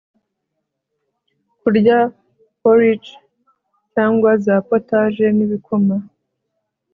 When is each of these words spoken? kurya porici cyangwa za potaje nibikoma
kurya 1.59 1.97
porici 2.61 3.13
cyangwa 3.93 4.31
za 4.45 4.55
potaje 4.67 5.25
nibikoma 5.37 5.95